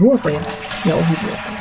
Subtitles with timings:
[0.00, 0.40] Vuotoja
[0.86, 1.60] ja ohivuotoja.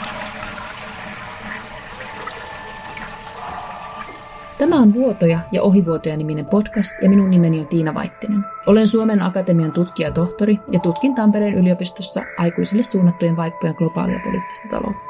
[4.57, 8.45] Tämä on Vuotoja ja ohivuotoja niminen podcast ja minun nimeni on Tiina Vaittinen.
[8.65, 15.09] Olen Suomen Akatemian tutkija-tohtori ja tutkin Tampereen yliopistossa aikuisille suunnattujen vaippojen globaalia poliittista taloutta.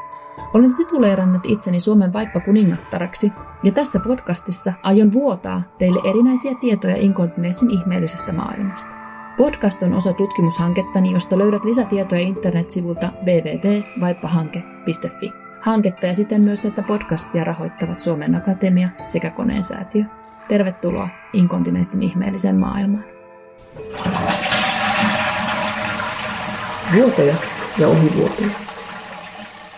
[0.53, 3.31] Olen tituleerannut itseni Suomen vaippa kuningattaraksi
[3.63, 8.98] ja tässä podcastissa aion vuotaa teille erinäisiä tietoja inkontineissin ihmeellisestä maailmasta.
[9.39, 15.33] Podcast on osa tutkimushankettani, josta löydät lisätietoja internetsivulta www.vaippahanke.fi.
[15.61, 20.03] Hanketta ja siten myös tätä podcastia rahoittavat Suomen Akatemia sekä Koneen säätiö.
[20.47, 23.05] Tervetuloa inkontinenssin ihmeelliseen maailmaan.
[26.95, 27.35] Vuotoja
[27.79, 28.49] ja ohivuotoja.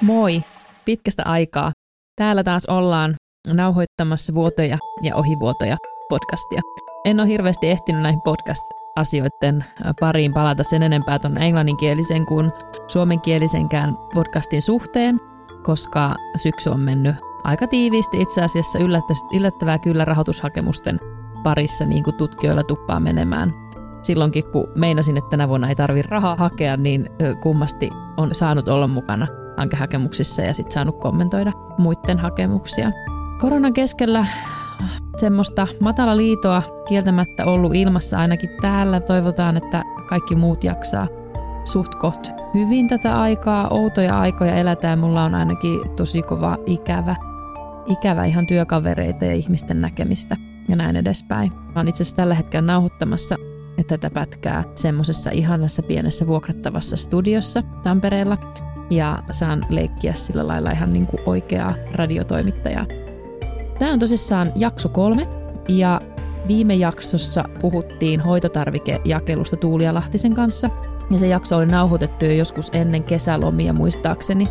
[0.02, 0.42] Moi!
[0.86, 1.72] Pitkästä aikaa.
[2.16, 3.16] Täällä taas ollaan
[3.48, 5.78] nauhoittamassa vuotoja ja ohivuotoja
[6.10, 6.62] podcastia.
[7.06, 8.22] En ole hirveästi ehtinyt näihin
[8.96, 9.66] podcast-asioiden
[10.00, 12.52] pariin palata sen enempää tuonne englanninkielisen kuin
[12.88, 15.20] suomenkielisenkään podcastin suhteen,
[15.64, 18.80] koska syksy on mennyt aika tiiviisti itse asiassa
[19.34, 21.00] yllättävää kyllä rahoitushakemusten
[21.44, 23.54] parissa, niin kuin tutkijoilla tuppaa menemään.
[24.02, 27.10] Silloinkin, kun meinasin, että tänä vuonna ei tarvitse rahaa hakea, niin
[27.42, 32.92] kummasti on saanut olla mukana hankehakemuksissa ja sitten saanut kommentoida muiden hakemuksia.
[33.42, 34.26] Koronan keskellä
[35.18, 39.00] semmoista matala liitoa kieltämättä ollut ilmassa ainakin täällä.
[39.00, 41.08] Toivotaan, että kaikki muut jaksaa
[41.66, 43.68] suht koht hyvin tätä aikaa.
[43.68, 45.00] Outoja aikoja elätään.
[45.00, 47.16] Mulla on ainakin tosi kova ikävä,
[47.86, 50.38] ikävä ihan työkavereita ja ihmisten näkemistä
[50.70, 51.52] ja näin edespäin.
[51.52, 53.36] Mä oon itse asiassa tällä hetkellä nauhoittamassa
[53.88, 58.38] tätä pätkää semmoisessa ihanassa pienessä vuokrattavassa studiossa Tampereella
[58.90, 63.01] ja saan leikkiä sillä lailla ihan niin kuin oikeaa radiotoimittajaa.
[63.82, 65.28] Tämä on tosissaan jakso kolme
[65.68, 66.02] ja
[66.48, 70.70] viime jaksossa puhuttiin hoitotarvikejakelusta Tuulia Lahtisen kanssa
[71.12, 74.48] ja se jakso oli nauhoitettu jo joskus ennen kesälomia muistaakseni.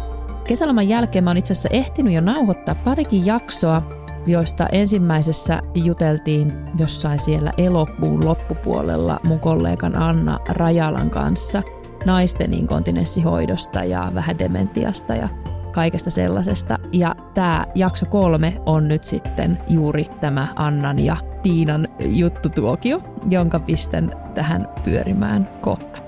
[0.47, 3.82] Kesäloman jälkeen mä oon itse asiassa ehtinyt jo nauhoittaa parikin jaksoa,
[4.27, 11.62] joista ensimmäisessä juteltiin jossain siellä elokuun loppupuolella mun kollegan Anna Rajalan kanssa–
[12.06, 15.28] naisten inkontinenssihoidosta ja vähän dementiasta ja
[15.72, 16.78] kaikesta sellaisesta.
[16.93, 24.12] Ja tämä jakso kolme on nyt sitten juuri tämä Annan ja Tiinan juttutuokio, jonka pistän
[24.34, 25.99] tähän pyörimään kohta.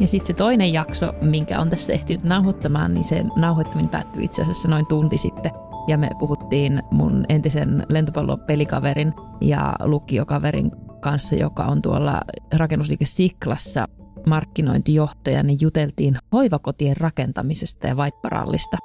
[0.00, 4.42] Ja sitten se toinen jakso, minkä on tässä ehtinyt nauhoittamaan, niin sen nauhoittaminen päättyi itse
[4.42, 5.50] asiassa noin tunti sitten.
[5.88, 10.70] Ja me puhuttiin mun entisen lentopallopelikaverin ja lukiokaverin
[11.00, 12.20] kanssa, joka on tuolla
[12.56, 13.88] rakennusliike Siklassa
[14.26, 18.76] markkinointijohtaja, niin juteltiin hoivakotien rakentamisesta ja vaipparallista.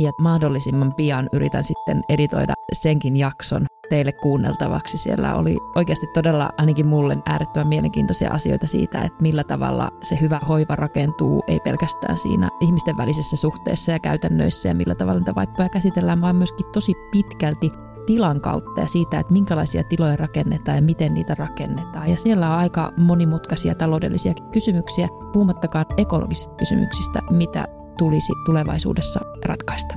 [0.00, 4.98] Ja mahdollisimman pian yritän sitten editoida senkin jakson teille kuunneltavaksi.
[4.98, 10.40] Siellä oli oikeasti todella ainakin mulle äärettömän mielenkiintoisia asioita siitä, että millä tavalla se hyvä
[10.48, 15.68] hoiva rakentuu, ei pelkästään siinä ihmisten välisessä suhteessa ja käytännöissä ja millä tavalla niitä vaippoja
[15.68, 17.70] käsitellään, vaan myöskin tosi pitkälti
[18.06, 22.10] tilan kautta ja siitä, että minkälaisia tiloja rakennetaan ja miten niitä rakennetaan.
[22.10, 29.94] Ja siellä on aika monimutkaisia taloudellisia kysymyksiä, puhumattakaan ekologisista kysymyksistä, mitä tulisi tulevaisuudessa ratkaista.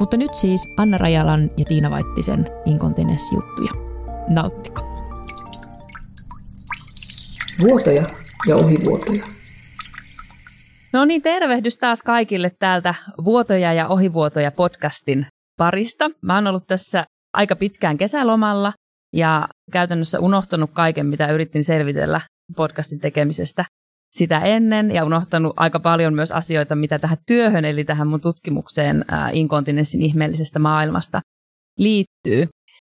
[0.00, 3.70] Mutta nyt siis Anna Rajalan ja Tiina Vaittisen inkontinenssijuttuja.
[4.28, 4.80] Nauttiko!
[7.60, 8.04] Vuotoja
[8.48, 9.24] ja ohivuotoja.
[10.92, 12.94] No niin, tervehdys taas kaikille täältä
[13.24, 15.26] Vuotoja ja ohivuotoja podcastin
[15.58, 16.10] parista.
[16.22, 17.04] Mä oon ollut tässä
[17.34, 18.72] aika pitkään kesälomalla
[19.12, 22.20] ja käytännössä unohtanut kaiken, mitä yritin selvitellä
[22.56, 23.64] podcastin tekemisestä
[24.18, 29.04] sitä ennen ja unohtanut aika paljon myös asioita, mitä tähän työhön, eli tähän mun tutkimukseen
[29.08, 31.20] ää, inkontinenssin ihmeellisestä maailmasta
[31.78, 32.48] liittyy.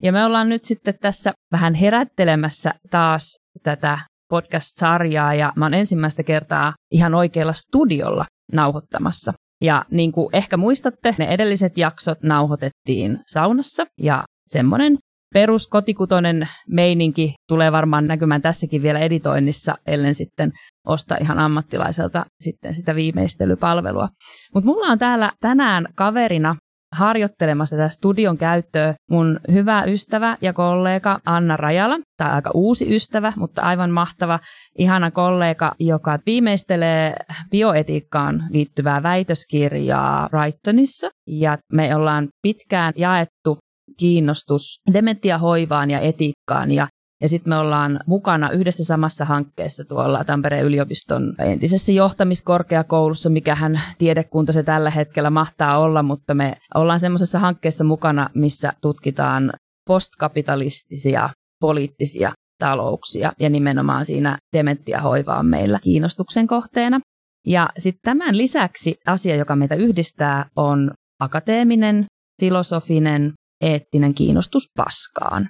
[0.03, 6.23] Ja me ollaan nyt sitten tässä vähän herättelemässä taas tätä podcast-sarjaa ja mä oon ensimmäistä
[6.23, 9.33] kertaa ihan oikealla studiolla nauhoittamassa.
[9.63, 14.97] Ja niin kuin ehkä muistatte, ne edelliset jaksot nauhoitettiin saunassa ja semmoinen
[15.33, 20.51] peruskotikutonen meininki tulee varmaan näkymään tässäkin vielä editoinnissa, ellen sitten
[20.87, 24.09] osta ihan ammattilaiselta sitten sitä viimeistelypalvelua.
[24.53, 26.55] Mutta mulla on täällä tänään kaverina
[26.91, 33.33] harjoittelemassa tätä studion käyttöä mun hyvä ystävä ja kollega Anna Rajala, tai aika uusi ystävä,
[33.35, 34.39] mutta aivan mahtava,
[34.77, 37.15] ihana kollega, joka viimeistelee
[37.51, 41.09] bioetiikkaan liittyvää väitöskirjaa Brightonissa.
[41.27, 43.57] Ja me ollaan pitkään jaettu
[43.99, 46.87] kiinnostus dementiahoivaan ja etiikkaan ja
[47.21, 54.51] ja sitten me ollaan mukana yhdessä samassa hankkeessa tuolla Tampereen yliopiston entisessä johtamiskorkeakoulussa, mikähän tiedekunta
[54.51, 59.53] se tällä hetkellä mahtaa olla, mutta me ollaan semmoisessa hankkeessa mukana, missä tutkitaan
[59.87, 61.29] postkapitalistisia
[61.61, 66.99] poliittisia talouksia ja nimenomaan siinä dementiahoiva on meillä kiinnostuksen kohteena.
[67.47, 72.05] Ja sitten tämän lisäksi asia, joka meitä yhdistää, on akateeminen,
[72.39, 75.47] filosofinen, eettinen kiinnostus paskaan.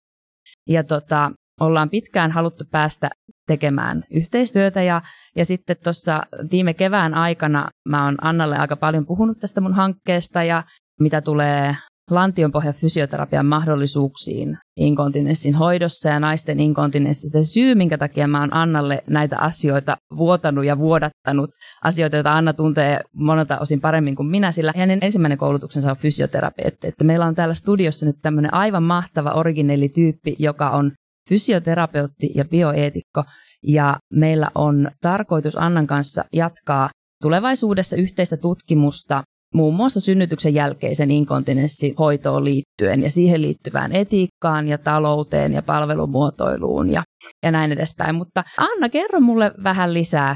[0.67, 3.09] Ja tota, ollaan pitkään haluttu päästä
[3.47, 5.01] tekemään yhteistyötä ja,
[5.35, 10.43] ja sitten tuossa viime kevään aikana mä oon Annalle aika paljon puhunut tästä mun hankkeesta
[10.43, 10.63] ja
[10.99, 11.75] mitä tulee
[12.09, 17.43] lantionpohjan fysioterapian mahdollisuuksiin inkontinenssin hoidossa ja naisten inkontinenssissa.
[17.43, 21.49] Se syy, minkä takia mä oon Annalle näitä asioita vuotanut ja vuodattanut,
[21.83, 26.87] asioita, joita Anna tuntee monelta osin paremmin kuin minä, sillä hänen ensimmäinen koulutuksensa on fysioterapeutti.
[26.87, 30.91] Että meillä on täällä studiossa nyt tämmöinen aivan mahtava originellityyppi, joka on
[31.29, 33.23] fysioterapeutti ja bioeetikko,
[33.63, 36.89] ja meillä on tarkoitus Annan kanssa jatkaa
[37.21, 39.23] tulevaisuudessa yhteistä tutkimusta
[39.53, 47.03] muun muassa synnytyksen jälkeisen inkontinenssihoitoon liittyen ja siihen liittyvään etiikkaan ja talouteen ja palvelumuotoiluun ja,
[47.43, 48.15] ja näin edespäin.
[48.15, 50.35] Mutta Anna, kerro mulle vähän lisää.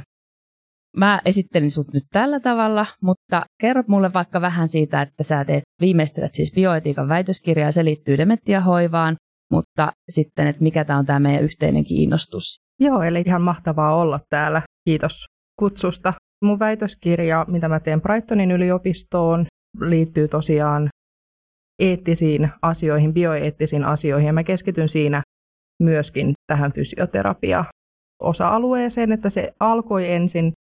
[0.98, 5.64] Mä esittelin sut nyt tällä tavalla, mutta kerro mulle vaikka vähän siitä, että sä teet,
[5.82, 9.16] viimeistelät siis bioetiikan väitöskirjaa, se liittyy dementiahoivaan,
[9.52, 12.44] mutta sitten, että mikä tämä on tämä meidän yhteinen kiinnostus.
[12.80, 14.62] Joo, eli ihan mahtavaa olla täällä.
[14.86, 15.26] Kiitos
[15.60, 16.14] kutsusta.
[16.44, 19.46] Mun väitöskirja, mitä mä teen Brightonin yliopistoon,
[19.80, 20.90] liittyy tosiaan
[21.80, 25.22] eettisiin asioihin, bioeettisiin asioihin, ja mä keskityn siinä
[25.84, 30.54] myöskin tähän fysioterapia-osa-alueeseen, että se alkoi ensin,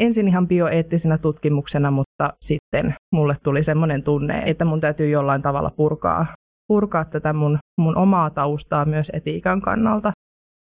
[0.00, 5.70] ensin ihan bioeettisenä tutkimuksena, mutta sitten mulle tuli semmoinen tunne, että mun täytyy jollain tavalla
[5.70, 6.26] purkaa,
[6.68, 10.12] purkaa tätä mun, mun omaa taustaa myös etiikan kannalta,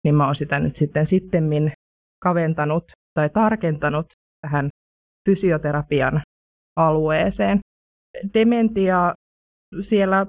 [0.05, 1.73] niin mä oon sitä nyt sitten sittemmin
[2.23, 2.85] kaventanut
[3.15, 4.07] tai tarkentanut
[4.45, 4.69] tähän
[5.29, 6.23] fysioterapian
[6.77, 7.59] alueeseen.
[8.35, 9.15] Dementia
[9.81, 10.27] siellä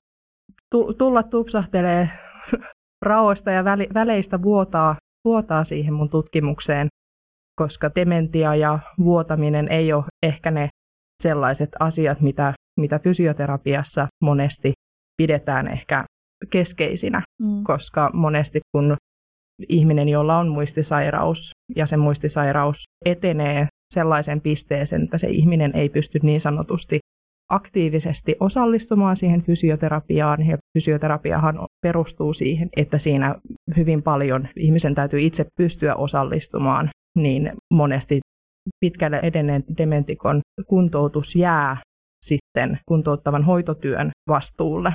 [0.97, 2.09] tulla tupsahtelee
[3.05, 3.63] raoista ja
[3.93, 4.95] väleistä vuotaa,
[5.25, 6.87] vuotaa siihen mun tutkimukseen,
[7.61, 10.69] koska dementia ja vuotaminen ei ole ehkä ne
[11.23, 14.73] sellaiset asiat, mitä, mitä fysioterapiassa monesti
[15.17, 16.05] pidetään ehkä
[16.49, 17.63] keskeisinä, mm.
[17.63, 18.95] koska monesti kun
[19.69, 26.19] ihminen, jolla on muistisairaus ja se muistisairaus etenee sellaisen pisteeseen, että se ihminen ei pysty
[26.23, 26.99] niin sanotusti
[27.51, 30.47] aktiivisesti osallistumaan siihen fysioterapiaan.
[30.47, 33.35] Ja fysioterapiahan perustuu siihen, että siinä
[33.77, 38.19] hyvin paljon ihmisen täytyy itse pystyä osallistumaan, niin monesti
[38.79, 41.77] pitkälle edenneen dementikon kuntoutus jää
[42.25, 44.93] sitten kuntouttavan hoitotyön vastuulle.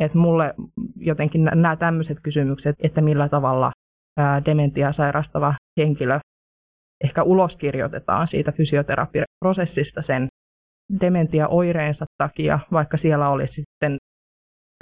[0.00, 0.54] Et mulle
[0.96, 3.70] jotenkin nämä tämmöiset kysymykset, että millä tavalla
[4.46, 6.18] dementia sairastava henkilö
[7.04, 10.28] ehkä uloskirjoitetaan siitä fysioterapiaprosessista sen
[11.00, 13.96] dementia-oireensa takia, vaikka siellä olisi sitten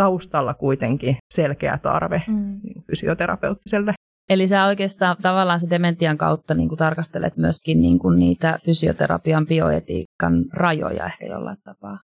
[0.03, 2.61] taustalla kuitenkin selkeä tarve mm.
[2.91, 3.93] fysioterapeuttiselle.
[4.31, 9.47] Eli sä oikeastaan tavallaan se dementian kautta niin kuin tarkastelet myöskin niin kuin niitä fysioterapian
[9.47, 11.99] bioetiikan rajoja ehkä jollain tapaa.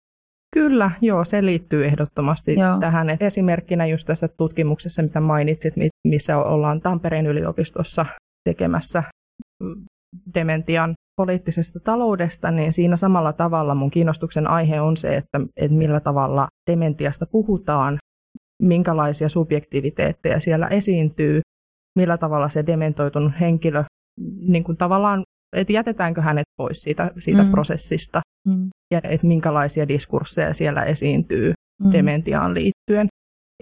[0.54, 2.80] Kyllä, joo, se liittyy ehdottomasti joo.
[2.80, 3.10] tähän.
[3.10, 5.74] Et esimerkkinä just tässä tutkimuksessa, mitä mainitsit,
[6.08, 8.06] missä ollaan Tampereen yliopistossa
[8.48, 9.02] tekemässä
[10.34, 16.00] dementian poliittisesta taloudesta, niin siinä samalla tavalla mun kiinnostuksen aihe on se, että, että millä
[16.00, 17.98] tavalla dementiasta puhutaan,
[18.62, 21.40] minkälaisia subjektiviteetteja siellä esiintyy,
[21.98, 23.84] millä tavalla se dementoitunut henkilö,
[24.40, 25.22] niin kuin tavallaan,
[25.56, 27.50] että jätetäänkö hänet pois siitä, siitä mm.
[27.50, 28.68] prosessista, mm.
[28.90, 31.52] ja että minkälaisia diskursseja siellä esiintyy
[31.84, 31.92] mm.
[31.92, 33.08] dementiaan liittyen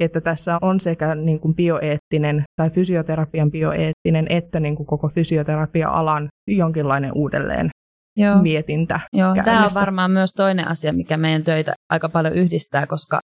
[0.00, 6.28] että tässä on sekä niin kuin bioeettinen tai fysioterapian bioeettinen että niin kuin koko fysioterapia-alan
[6.46, 7.70] jonkinlainen uudelleen
[8.16, 8.42] Joo.
[8.42, 9.00] mietintä.
[9.12, 13.20] Joo, tämä on varmaan myös toinen asia, mikä meidän töitä aika paljon yhdistää, koska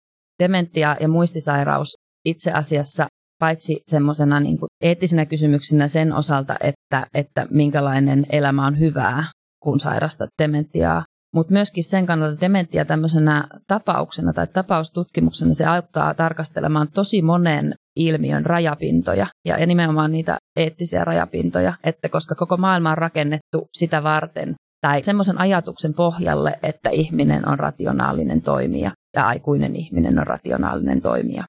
[0.43, 3.07] dementia ja muistisairaus itse asiassa
[3.39, 9.25] paitsi semmoisena niin eettisenä kysymyksenä sen osalta, että, että minkälainen elämä on hyvää,
[9.63, 11.05] kun sairastat dementiaa,
[11.37, 18.47] mutta myöskin sen kannalta dementia tämmöisenä tapauksena tai tapaustutkimuksena se auttaa tarkastelemaan tosi monen ilmiön
[18.47, 25.03] rajapintoja ja nimenomaan niitä eettisiä rajapintoja, että koska koko maailma on rakennettu sitä varten tai
[25.03, 31.45] semmoisen ajatuksen pohjalle, että ihminen on rationaalinen toimija ja aikuinen ihminen on rationaalinen toimija,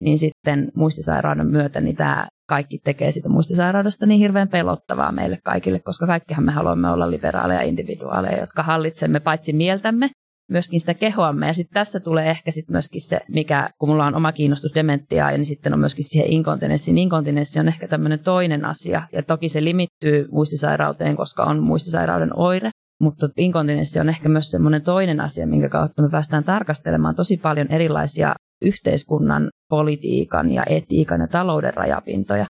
[0.00, 5.80] niin sitten muistisairauden myötä niin tämä kaikki tekee sitä muistisairaudesta niin hirveän pelottavaa meille kaikille,
[5.80, 10.10] koska kaikkihan me haluamme olla liberaaleja individuaaleja, jotka hallitsemme paitsi mieltämme,
[10.50, 11.46] myöskin sitä kehoamme.
[11.46, 15.32] Ja sitten tässä tulee ehkä sitten myöskin se, mikä, kun mulla on oma kiinnostus dementiaa,
[15.32, 16.98] ja niin sitten on myöskin siihen inkontinenssiin.
[16.98, 22.70] Inkontinenssi on ehkä tämmöinen toinen asia, ja toki se limittyy muistisairauteen, koska on muistisairauden oire.
[23.00, 27.66] Mutta inkontinenssi on ehkä myös semmoinen toinen asia, minkä kautta me päästään tarkastelemaan tosi paljon
[27.70, 32.46] erilaisia yhteiskunnan, politiikan ja etiikan ja talouden rajapintoja.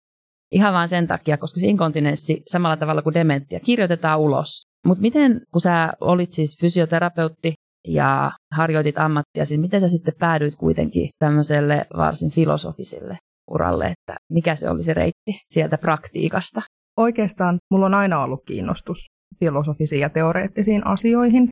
[0.51, 4.63] ihan vain sen takia, koska se inkontinenssi samalla tavalla kuin dementia kirjoitetaan ulos.
[4.85, 7.53] Mutta miten, kun sä olit siis fysioterapeutti
[7.87, 13.17] ja harjoitit ammattia, siis miten sä sitten päädyit kuitenkin tämmöiselle varsin filosofiselle
[13.51, 16.61] uralle, että mikä se oli se reitti sieltä praktiikasta?
[16.97, 19.05] Oikeastaan mulla on aina ollut kiinnostus
[19.39, 21.49] filosofisiin ja teoreettisiin asioihin.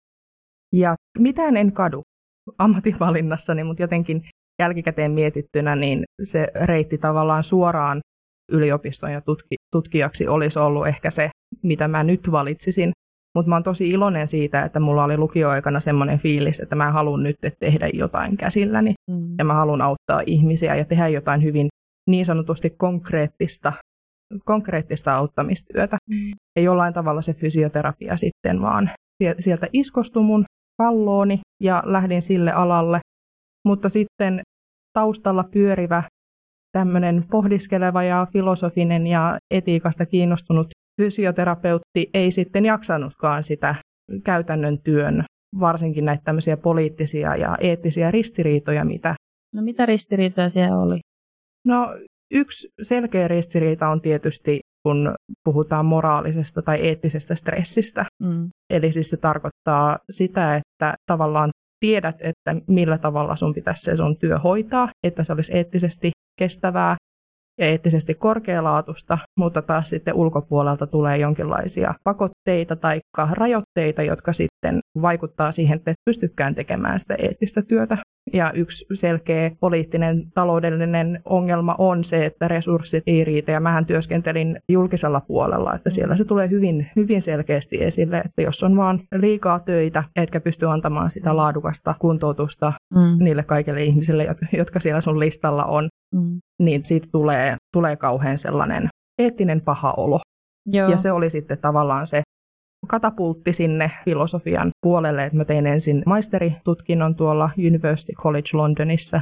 [0.74, 2.02] Ja mitään en kadu
[2.58, 4.24] ammatinvalinnassani, mutta jotenkin
[4.62, 8.00] jälkikäteen mietittynä, niin se reitti tavallaan suoraan
[8.52, 11.30] yliopiston ja tutki, tutkijaksi olisi ollut ehkä se,
[11.64, 12.92] mitä mä nyt valitsisin.
[13.36, 17.24] Mutta mä oon tosi iloinen siitä, että mulla oli lukioaikana semmoinen fiilis, että mä haluan
[17.24, 18.94] nyt tehdä jotain käsilläni.
[19.12, 19.36] Mm.
[19.38, 21.68] Ja mä haluan auttaa ihmisiä ja tehdä jotain hyvin
[22.10, 23.74] niin sanotusti konkreettista,
[24.46, 25.98] konkreettista auttamistyötä.
[26.10, 26.32] Mm.
[26.56, 28.90] Ja jollain tavalla se fysioterapia sitten vaan
[29.40, 30.46] sieltä iskostui mun
[30.82, 33.00] kallooni ja lähdin sille alalle.
[33.68, 34.42] Mutta sitten
[34.94, 36.04] taustalla pyörivä
[36.72, 40.68] tämmöinen pohdiskeleva ja filosofinen ja etiikasta kiinnostunut
[41.02, 43.76] fysioterapeutti ei sitten jaksanutkaan sitä
[44.24, 45.26] käytännön työn,
[45.60, 49.16] varsinkin näitä tämmöisiä poliittisia ja eettisiä ristiriitoja, mitä...
[49.56, 51.00] No mitä ristiriitoja siellä oli?
[51.66, 51.98] No
[52.32, 58.06] yksi selkeä ristiriita on tietysti, kun puhutaan moraalisesta tai eettisestä stressistä.
[58.24, 58.50] Mm.
[58.70, 64.18] Eli siis se tarkoittaa sitä, että tavallaan tiedät, että millä tavalla sun pitäisi se sun
[64.18, 66.96] työ hoitaa, että se olisi eettisesti kestävää
[67.60, 73.00] ja eettisesti korkealaatusta, mutta taas sitten ulkopuolelta tulee jonkinlaisia pakotteita tai
[73.32, 77.98] rajoitteita, jotka sitten vaikuttaa siihen, että et pystykään tekemään sitä eettistä työtä.
[78.34, 83.52] Ja yksi selkeä poliittinen taloudellinen ongelma on se, että resurssit ei riitä.
[83.52, 88.64] Ja mähän työskentelin julkisella puolella, että siellä se tulee hyvin, hyvin selkeästi esille, että jos
[88.64, 93.24] on vaan liikaa töitä, etkä pysty antamaan sitä laadukasta kuntoutusta mm.
[93.24, 96.40] niille kaikille ihmisille, jotka siellä sun listalla on, mm.
[96.60, 98.88] niin siitä tulee, tulee kauhean sellainen
[99.20, 100.20] eettinen paha olo.
[100.66, 100.90] Joo.
[100.90, 102.22] Ja se oli sitten tavallaan se
[102.88, 109.22] katapultti sinne filosofian puolelle, että mä tein ensin maisteritutkinnon tuolla University College Londonissa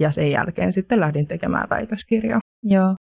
[0.00, 2.40] ja sen jälkeen sitten lähdin tekemään väitöskirjaa.
[2.62, 2.94] Joo,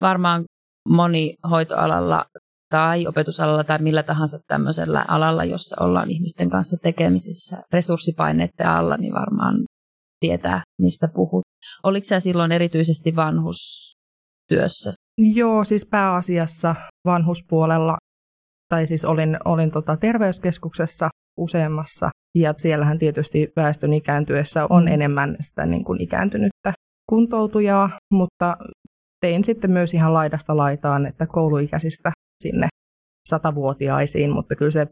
[0.00, 0.44] varmaan
[0.88, 2.24] moni hoitoalalla
[2.70, 9.14] tai opetusalalla tai millä tahansa tämmöisellä alalla, jossa ollaan ihmisten kanssa tekemisissä resurssipaineiden alla, niin
[9.14, 9.64] varmaan
[10.20, 11.44] tietää, mistä puhut.
[11.82, 14.90] Oliko sä silloin erityisesti vanhustyössä?
[15.18, 16.74] Joo, siis pääasiassa
[17.04, 17.96] vanhuspuolella
[18.68, 21.08] tai siis olin, olin tota terveyskeskuksessa
[21.38, 24.92] useammassa, ja siellähän tietysti väestön ikääntyessä on mm.
[24.92, 26.72] enemmän sitä niin kuin ikääntynyttä
[27.08, 28.56] kuntoutujaa, mutta
[29.20, 32.68] tein sitten myös ihan laidasta laitaan, että kouluikäisistä sinne
[33.28, 34.86] satavuotiaisiin, mutta kyllä se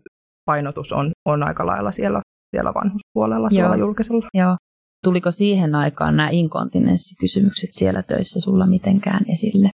[0.45, 2.21] painotus on, on aika lailla siellä,
[2.57, 3.63] siellä vanhuspuolella Joo.
[3.63, 4.29] tuolla julkisella.
[4.35, 4.57] Joo.
[5.05, 9.71] Tuliko siihen aikaan nämä inkontinenssikysymykset siellä töissä sulla mitenkään esille?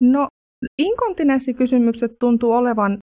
[0.00, 0.28] No,
[0.78, 2.98] inkontinenssikysymykset tuntuu olevan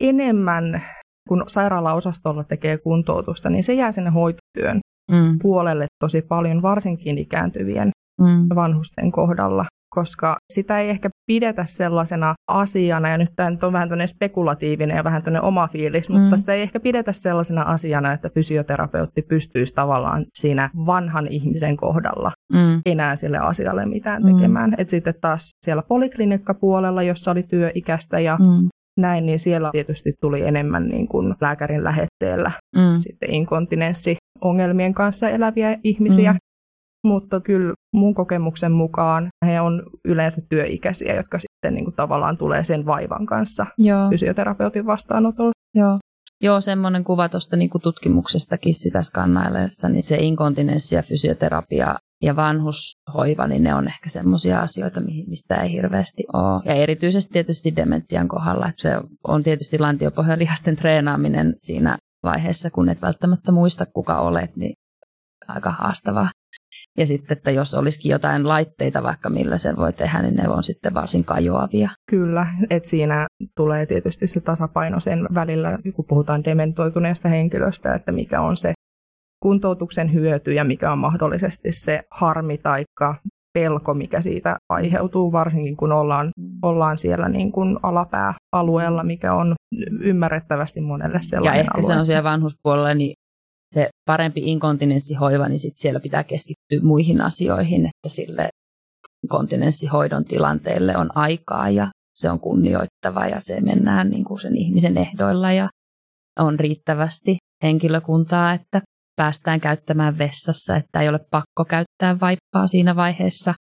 [0.00, 0.82] enemmän,
[1.28, 5.38] kun sairaalaosastolla tekee kuntoutusta, niin se jää sinne hoitotyön mm.
[5.42, 7.90] puolelle tosi paljon, varsinkin ikääntyvien
[8.20, 8.48] mm.
[8.54, 9.64] vanhusten kohdalla
[9.96, 15.04] koska sitä ei ehkä pidetä sellaisena asiana, ja nyt tämä on vähän tuonne spekulatiivinen ja
[15.04, 16.20] vähän tuonne oma fiilis, mm.
[16.20, 22.32] mutta sitä ei ehkä pidetä sellaisena asiana, että fysioterapeutti pystyisi tavallaan siinä vanhan ihmisen kohdalla
[22.52, 22.80] mm.
[22.86, 24.34] enää sille asialle mitään mm.
[24.34, 24.74] tekemään.
[24.78, 30.42] Et sitten taas siellä poliklinikkapuolella, jossa oli työikäistä ja mm näin, niin siellä tietysti tuli
[30.42, 32.98] enemmän niin kuin lääkärin lähetteellä mm.
[32.98, 36.32] sitten inkontinenssiongelmien kanssa eläviä ihmisiä.
[36.32, 36.38] Mm.
[37.04, 42.62] Mutta kyllä mun kokemuksen mukaan he on yleensä työikäisiä, jotka sitten niin kuin tavallaan tulee
[42.62, 44.10] sen vaivan kanssa Joo.
[44.10, 45.52] fysioterapeutin vastaanotolle.
[45.74, 45.98] Joo.
[46.42, 53.46] Joo, semmoinen kuva tuosta niin tutkimuksestakin sitä skannaillessa, niin se inkontinenssi ja fysioterapia ja vanhushoiva,
[53.46, 56.62] niin ne on ehkä semmoisia asioita, mistä ei hirveästi ole.
[56.64, 58.72] Ja erityisesti tietysti dementian kohdalla.
[58.76, 58.90] Se
[59.28, 64.74] on tietysti lantiopohjalihasten treenaaminen siinä vaiheessa, kun et välttämättä muista, kuka olet, niin
[65.48, 66.30] aika haastavaa.
[66.98, 70.62] Ja sitten, että jos olisikin jotain laitteita vaikka millä se voi tehdä, niin ne on
[70.62, 71.90] sitten varsin kajoavia.
[72.10, 78.40] Kyllä, että siinä tulee tietysti se tasapaino sen välillä, kun puhutaan dementoituneesta henkilöstä, että mikä
[78.40, 78.72] on se
[79.42, 82.84] kuntoutuksen hyöty ja mikä on mahdollisesti se harmi tai
[83.58, 86.30] pelko, mikä siitä aiheutuu, varsinkin kun ollaan,
[86.62, 89.54] ollaan siellä niin kuin alapääalueella, mikä on
[90.00, 91.92] ymmärrettävästi monelle sellainen Ja ehkä alue.
[91.92, 93.14] se on siellä vanhuspuolella, niin
[93.76, 98.48] se parempi inkontinenssihoiva, niin sit siellä pitää keskittyä muihin asioihin, että sille
[99.28, 104.98] kontinenssihoidon tilanteelle on aikaa ja se on kunnioittava ja se mennään niin kuin sen ihmisen
[104.98, 105.68] ehdoilla ja
[106.38, 108.82] on riittävästi henkilökuntaa, että
[109.16, 113.54] päästään käyttämään vessassa, että ei ole pakko käyttää vaippaa siinä vaiheessa,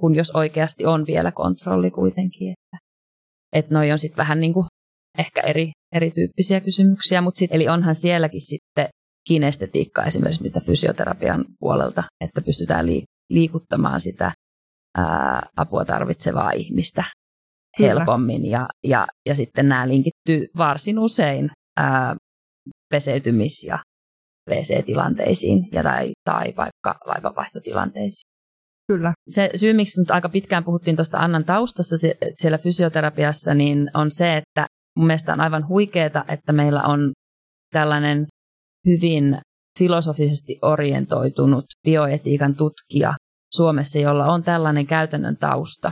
[0.00, 2.52] kun jos oikeasti on vielä kontrolli kuitenkin.
[2.52, 2.78] Että,
[3.52, 4.66] että noi on sitten vähän niin kuin
[5.18, 8.88] ehkä eri, erityyppisiä kysymyksiä, mutta sit, eli onhan sielläkin sitten
[9.28, 12.86] kinestetiikkaa esimerkiksi mitä fysioterapian puolelta, että pystytään
[13.30, 14.32] liikuttamaan sitä
[14.96, 17.04] ää, apua tarvitsevaa ihmistä
[17.76, 17.88] Kyllä.
[17.88, 18.46] helpommin.
[18.46, 22.16] Ja, ja, ja sitten nämä linkittyy varsin usein ää,
[22.94, 23.78] peseytymis- ja
[24.50, 28.32] WC-tilanteisiin ja tai, tai vaikka vaivanvaihtotilanteisiin.
[28.88, 29.12] Kyllä.
[29.30, 31.96] Se syy, miksi nyt aika pitkään puhuttiin tuosta Annan taustassa
[32.38, 37.12] siellä fysioterapiassa, niin on se, että mun mielestä on aivan huikeeta, että meillä on
[37.72, 38.26] tällainen
[38.86, 39.40] hyvin
[39.78, 43.14] filosofisesti orientoitunut bioetiikan tutkija
[43.54, 45.90] Suomessa, jolla on tällainen käytännön tausta.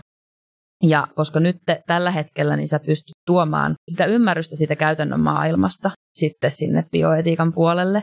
[0.82, 5.90] Ja koska nyt te, tällä hetkellä niin sä pystyt tuomaan sitä ymmärrystä siitä käytännön maailmasta
[6.14, 8.02] sitten sinne bioetiikan puolelle.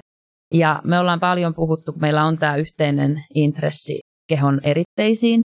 [0.53, 5.41] Ja me ollaan paljon puhuttu, kun meillä on tämä yhteinen intressi kehon eritteisiin,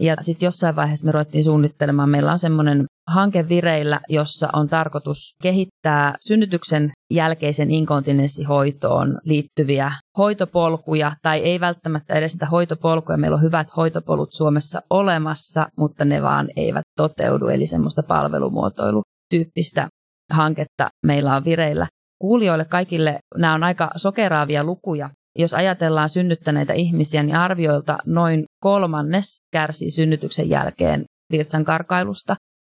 [0.00, 5.34] ja sitten jossain vaiheessa me ruvettiin suunnittelemaan, meillä on semmoinen hanke vireillä, jossa on tarkoitus
[5.42, 13.18] kehittää synnytyksen jälkeisen inkontinenssihoitoon liittyviä hoitopolkuja, tai ei välttämättä edes niitä hoitopolkuja.
[13.18, 19.88] Meillä on hyvät hoitopolut Suomessa olemassa, mutta ne vaan eivät toteudu, eli semmoista palvelumuotoilutyyppistä
[20.32, 21.86] hanketta meillä on vireillä.
[22.20, 29.40] Kuulijoille kaikille nämä on aika sokeraavia lukuja, jos ajatellaan synnyttäneitä ihmisiä, niin arvioilta noin kolmannes
[29.52, 32.36] kärsii synnytyksen jälkeen virtsan karkailusta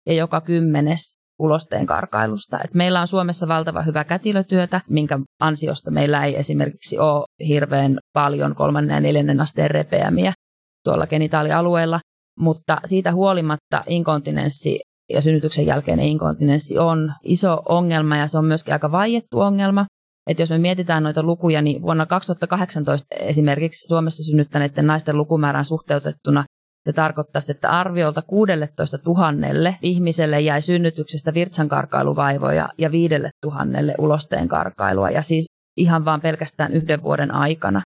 [0.07, 2.59] ja joka kymmenes ulosteen karkailusta.
[2.63, 8.55] Et meillä on Suomessa valtava hyvä kätilötyötä, minkä ansiosta meillä ei esimerkiksi ole hirveän paljon
[8.55, 10.33] kolmannen ja neljännen asteen repeämiä
[10.83, 11.99] tuolla genitaalialueella,
[12.39, 18.73] mutta siitä huolimatta inkontinenssi ja synnytyksen jälkeinen inkontinenssi on iso ongelma ja se on myöskin
[18.73, 19.85] aika vaiettu ongelma.
[20.29, 26.45] Että jos me mietitään noita lukuja, niin vuonna 2018 esimerkiksi Suomessa synnyttäneiden naisten lukumäärän suhteutettuna
[26.87, 33.15] se tarkoittaisi, että arviolta 16 000 ihmiselle jäi synnytyksestä virtsankarkailuvaivoja ja 5
[33.45, 33.65] 000
[33.97, 35.45] ulosteen karkailua, ja siis
[35.77, 37.81] ihan vaan pelkästään yhden vuoden aikana.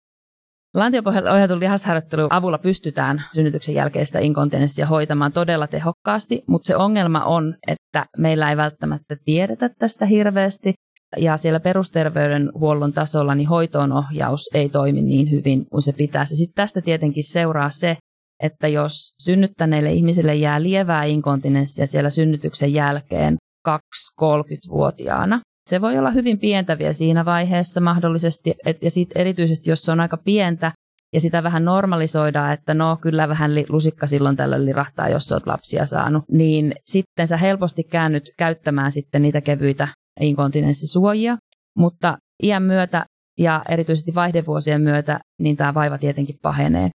[0.73, 7.55] Lantiopohjalle ohjatun lihasharjoittelun avulla pystytään synnytyksen jälkeistä inkontinenssia hoitamaan todella tehokkaasti, mutta se ongelma on,
[7.67, 10.73] että meillä ei välttämättä tiedetä tästä hirveästi,
[11.17, 16.35] ja siellä perusterveydenhuollon tasolla niin hoitoonohjaus ei toimi niin hyvin kuin se pitäisi.
[16.35, 17.97] Sitten tästä tietenkin seuraa se,
[18.41, 23.37] että jos synnyttäneille ihmisille jää lievää inkontinenssia siellä synnytyksen jälkeen
[23.69, 29.83] 2-30-vuotiaana, se voi olla hyvin pientä vielä siinä vaiheessa mahdollisesti, et, ja sit erityisesti jos
[29.83, 30.71] se on aika pientä,
[31.13, 35.85] ja sitä vähän normalisoidaan, että no kyllä vähän lusikka silloin tällöin lirahtaa, jos olet lapsia
[35.85, 39.87] saanut, niin sitten sä helposti käännyt käyttämään sitten niitä kevyitä
[40.21, 41.37] inkontinenssisuojia,
[41.77, 43.05] mutta iän myötä
[43.37, 46.89] ja erityisesti vaihdevuosien myötä, niin tämä vaiva tietenkin pahenee.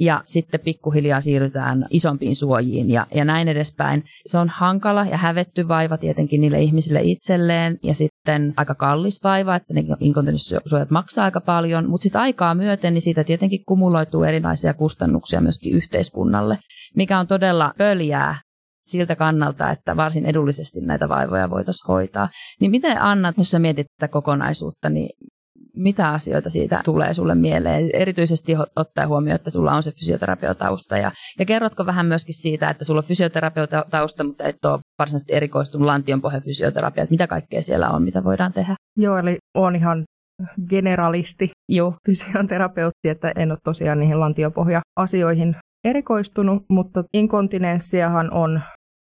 [0.00, 4.04] Ja sitten pikkuhiljaa siirrytään isompiin suojiin ja, ja näin edespäin.
[4.26, 9.56] Se on hankala ja hävetty vaiva tietenkin niille ihmisille itselleen ja sitten aika kallis vaiva,
[9.56, 14.74] että ne inkontinenssisuojat maksaa aika paljon, mutta sitten aikaa myöten niin siitä tietenkin kumuloituu erilaisia
[14.74, 16.58] kustannuksia myöskin yhteiskunnalle,
[16.96, 18.40] mikä on todella pöljää
[18.80, 22.28] siltä kannalta, että varsin edullisesti näitä vaivoja voitaisiin hoitaa.
[22.60, 25.10] Niin miten Anna, jos sä mietit tätä kokonaisuutta, niin
[25.80, 30.96] mitä asioita siitä tulee sulle mieleen, erityisesti ottaen huomioon, että sulla on se fysioterapeutausta.
[30.96, 35.86] Ja, ja kerrotko vähän myöskin siitä, että sulla on fysioterapeutausta, mutta et ole varsinaisesti erikoistunut
[35.86, 38.74] lantionpohjafysioterapia, että mitä kaikkea siellä on, mitä voidaan tehdä?
[38.96, 40.04] Joo, eli on ihan
[40.68, 41.94] generalisti Joo.
[42.06, 48.60] fysioterapeutti, että en ole tosiaan niihin lantiopohja-asioihin erikoistunut, mutta inkontinenssiahan on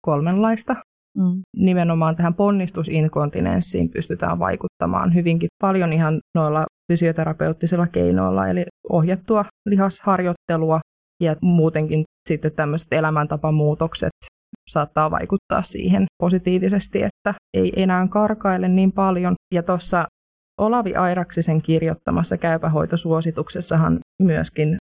[0.04, 0.76] kolmenlaista.
[1.18, 1.42] Mm.
[1.56, 10.80] Nimenomaan tähän ponnistusinkontinenssiin pystytään vaikuttamaan hyvinkin paljon ihan noilla fysioterapeuttisilla keinoilla, eli ohjattua lihasharjoittelua
[11.22, 14.10] ja muutenkin sitten tämmöiset elämäntapamuutokset
[14.70, 19.34] saattaa vaikuttaa siihen positiivisesti, että ei enää karkaile niin paljon.
[19.54, 20.06] Ja tuossa
[20.60, 24.76] Olavi Airaksisen kirjoittamassa käypähoitosuosituksessahan myöskin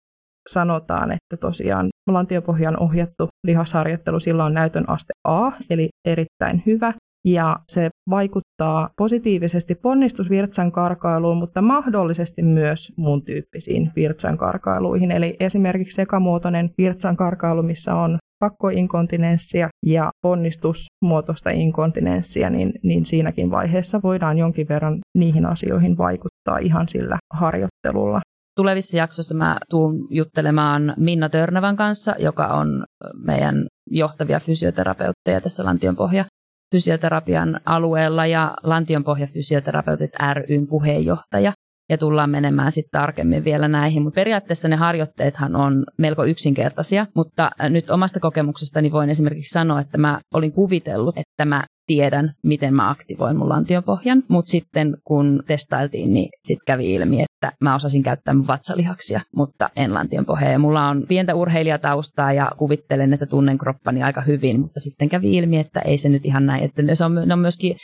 [0.46, 6.92] sanotaan, että tosiaan lantiopohjan ohjattu lihasharjoittelu, sillä on näytön aste A, eli erittäin hyvä,
[7.26, 15.10] ja se vaikuttaa positiivisesti ponnistusvirtsan karkailuun, mutta mahdollisesti myös muun tyyppisiin virtsan karkailuihin.
[15.10, 24.00] Eli esimerkiksi sekamuotoinen virtsan karkailu, missä on pakkoinkontinenssia ja ponnistusmuotoista inkontinenssia, niin, niin siinäkin vaiheessa
[24.02, 28.20] voidaan jonkin verran niihin asioihin vaikuttaa ihan sillä harjoittelulla.
[28.56, 32.84] Tulevissa jaksoissa mä tuun juttelemaan Minna Törnävän kanssa, joka on
[33.24, 36.24] meidän johtavia fysioterapeutteja tässä Lantionpohja
[36.74, 40.10] fysioterapian alueella ja Lantionpohja fysioterapeutit
[40.48, 41.52] ryn puheenjohtaja.
[41.90, 44.02] ja tullaan menemään sitten tarkemmin vielä näihin.
[44.02, 49.98] Mutta periaatteessa ne harjoitteethan on melko yksinkertaisia, mutta nyt omasta kokemuksestani voin esimerkiksi sanoa, että
[49.98, 56.14] mä olin kuvitellut, että mä tiedän, miten mä aktivoin mun lantiopohjan, mutta sitten kun testailtiin,
[56.14, 60.50] niin sitten kävi ilmi, että mä osasin käyttää mun vatsalihaksia, mutta en lantionpohjaa.
[60.50, 65.36] Ja mulla on pientä urheilijataustaa ja kuvittelen, että tunnen kroppani aika hyvin, mutta sitten kävi
[65.36, 66.64] ilmi, että ei se nyt ihan näin.
[66.64, 67.76] Että se on, ne on myöskin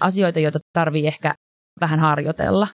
[0.00, 1.34] asioita, joita tarvii ehkä
[1.80, 2.68] vähän harjoitella.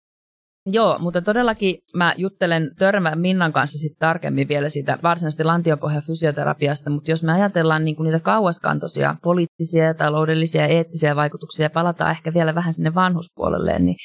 [0.66, 7.12] Joo, mutta todellakin mä juttelen Törmän Minnan kanssa sitten tarkemmin vielä siitä varsinaisesti lantiopohjafysioterapiasta, mutta
[7.12, 12.34] jos me ajatellaan niin kuin niitä kauaskantoisia poliittisia, taloudellisia ja eettisiä vaikutuksia ja palataan ehkä
[12.34, 13.96] vielä vähän sinne vanhuspuolelle, niin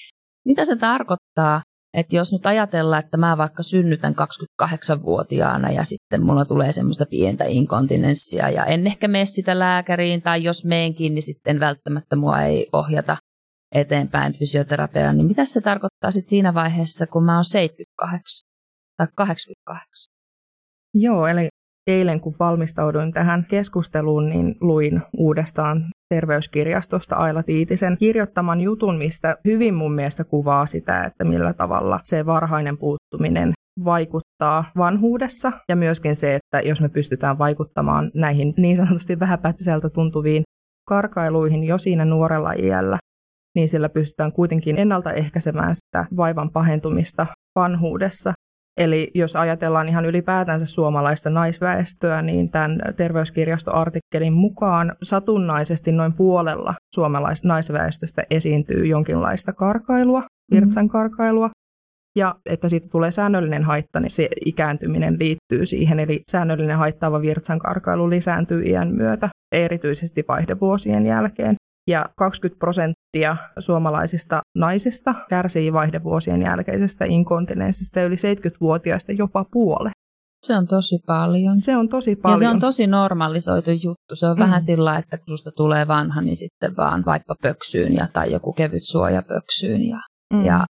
[0.45, 1.63] mitä se tarkoittaa,
[1.95, 4.15] että jos nyt ajatellaan, että mä vaikka synnytän
[4.63, 10.45] 28-vuotiaana ja sitten mulla tulee semmoista pientä inkontinenssia ja en ehkä mene sitä lääkäriin tai
[10.45, 13.17] jos meenkin, niin sitten välttämättä mua ei ohjata
[13.75, 18.49] eteenpäin fysioterapiaan, niin mitä se tarkoittaa sitten siinä vaiheessa, kun mä oon 78
[18.97, 20.15] tai 88?
[20.95, 21.49] Joo, eli
[21.87, 29.75] eilen kun valmistauduin tähän keskusteluun, niin luin uudestaan terveyskirjastosta Aila Tiitisen kirjoittaman jutun, mistä hyvin
[29.75, 33.53] mun mielestä kuvaa sitä, että millä tavalla se varhainen puuttuminen
[33.85, 40.43] vaikuttaa vanhuudessa ja myöskin se, että jos me pystytään vaikuttamaan näihin niin sanotusti vähäpätöiseltä tuntuviin
[40.89, 42.99] karkailuihin jo siinä nuorella iällä,
[43.59, 48.33] niin sillä pystytään kuitenkin ennaltaehkäisemään sitä vaivan pahentumista vanhuudessa.
[48.81, 57.49] Eli jos ajatellaan ihan ylipäätänsä suomalaista naisväestöä, niin tämän terveyskirjastoartikkelin mukaan satunnaisesti noin puolella suomalaista
[57.49, 60.55] naisväestöstä esiintyy jonkinlaista karkailua, mm-hmm.
[60.55, 61.51] virtsan karkailua,
[62.17, 67.59] ja että siitä tulee säännöllinen haitta, niin se ikääntyminen liittyy siihen, eli säännöllinen haittaava virtsan
[67.59, 71.57] karkailu lisääntyy iän myötä, erityisesti vaihdevuosien jälkeen
[71.89, 72.98] ja 20 prosenttia
[73.59, 79.91] suomalaisista naisista kärsii vaihdevuosien jälkeisestä inkontinenssista ja yli 70-vuotiaista jopa puole.
[80.47, 81.57] Se on tosi paljon.
[81.57, 82.43] Se on tosi paljon.
[82.43, 84.17] Ja se on tosi normalisoitu juttu.
[84.17, 84.41] Se on mm.
[84.41, 88.53] vähän sillä, että kun susta tulee vanha, niin sitten vaan vaippa pöksyyn ja, tai joku
[88.53, 89.89] kevyt suoja pöksyyn.
[89.89, 89.99] Ja,
[90.35, 90.45] mm.
[90.45, 90.67] ja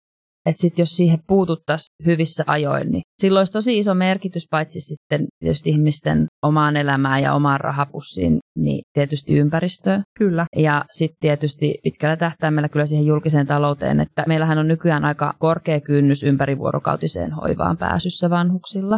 [0.46, 5.28] että sitten jos siihen puututtaisiin hyvissä ajoin, niin silloin olisi tosi iso merkitys paitsi sitten
[5.40, 10.04] tietysti ihmisten omaan elämään ja omaan rahapussiin, niin tietysti ympäristöön.
[10.18, 10.46] Kyllä.
[10.56, 15.82] Ja sitten tietysti pitkällä tähtäimellä kyllä siihen julkiseen talouteen, että meillähän on nykyään aika korkea
[15.82, 18.98] kynnys ympärivuorokautiseen hoivaan pääsyssä vanhuksilla.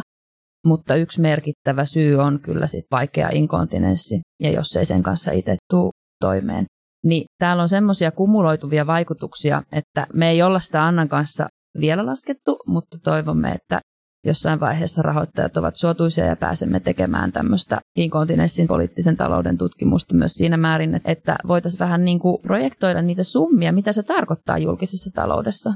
[0.66, 5.56] Mutta yksi merkittävä syy on kyllä sitten vaikea inkontinenssi, ja jos ei sen kanssa itse
[5.70, 6.64] tule toimeen
[7.04, 11.46] niin täällä on semmoisia kumuloituvia vaikutuksia, että me ei olla sitä Annan kanssa
[11.80, 13.80] vielä laskettu, mutta toivomme, että
[14.26, 20.56] jossain vaiheessa rahoittajat ovat suotuisia ja pääsemme tekemään tämmöistä inkontinenssin poliittisen talouden tutkimusta myös siinä
[20.56, 25.74] määrin, että voitaisiin vähän niin kuin projektoida niitä summia, mitä se tarkoittaa julkisessa taloudessa.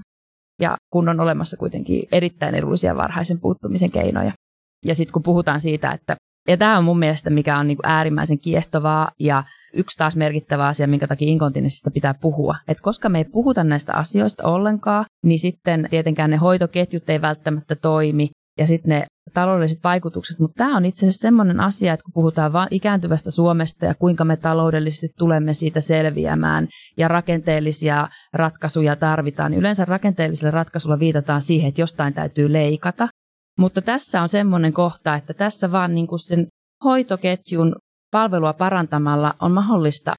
[0.61, 4.33] Ja kun on olemassa kuitenkin erittäin edullisia varhaisen puuttumisen keinoja.
[4.85, 6.17] Ja sitten kun puhutaan siitä, että
[6.49, 10.67] ja tämä on mun mielestä, mikä on niin kuin äärimmäisen kiehtovaa ja yksi taas merkittävä
[10.67, 12.57] asia, minkä takia inkontinenssista pitää puhua.
[12.69, 17.77] Et koska me ei puhuta näistä asioista ollenkaan, niin sitten tietenkään ne hoitoketjut ei välttämättä
[17.77, 20.39] toimi ja sitten ne taloudelliset vaikutukset.
[20.39, 24.25] Mutta tämä on itse asiassa semmoinen asia, että kun puhutaan vain ikääntyvästä Suomesta ja kuinka
[24.25, 31.69] me taloudellisesti tulemme siitä selviämään ja rakenteellisia ratkaisuja tarvitaan, niin yleensä rakenteellisella ratkaisulla viitataan siihen,
[31.69, 33.09] että jostain täytyy leikata.
[33.61, 36.47] Mutta tässä on semmoinen kohta, että tässä vaan niin kuin sen
[36.85, 37.77] hoitoketjun
[38.11, 40.15] palvelua parantamalla on mahdollista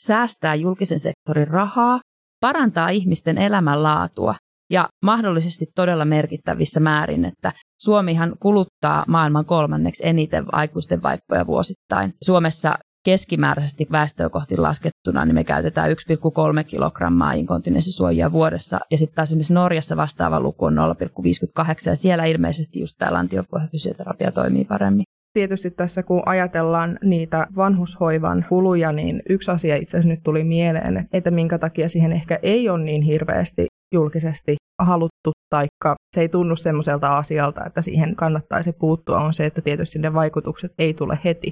[0.00, 2.00] säästää julkisen sektorin rahaa,
[2.40, 4.34] parantaa ihmisten elämänlaatua
[4.70, 12.14] ja mahdollisesti todella merkittävissä määrin, että Suomihan kuluttaa maailman kolmanneksi eniten aikuisten vaippoja vuosittain.
[12.24, 18.80] Suomessa keskimääräisesti väestöä kohti laskettuna, niin me käytetään 1,3 kilogrammaa inkontinenssisuojia vuodessa.
[18.90, 24.32] Ja sitten taas esimerkiksi Norjassa vastaava luku on 0,58 ja siellä ilmeisesti just tämä lantiopohjafysioterapia
[24.32, 25.04] toimii paremmin.
[25.32, 31.04] Tietysti tässä kun ajatellaan niitä vanhushoivan kuluja, niin yksi asia itse asiassa nyt tuli mieleen,
[31.12, 36.56] että minkä takia siihen ehkä ei ole niin hirveästi julkisesti haluttu, taikka se ei tunnu
[36.56, 41.50] semmoiselta asialta, että siihen kannattaisi puuttua, on se, että tietysti ne vaikutukset ei tule heti.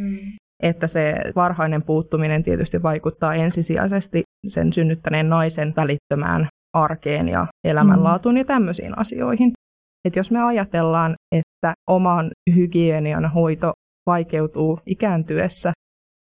[0.00, 8.34] Mm että se varhainen puuttuminen tietysti vaikuttaa ensisijaisesti sen synnyttäneen naisen välittömään arkeen ja elämänlaatuun
[8.34, 8.38] mm.
[8.38, 9.52] ja tämmöisiin asioihin.
[10.04, 13.72] Et jos me ajatellaan, että oman hygienian hoito
[14.06, 15.72] vaikeutuu ikääntyessä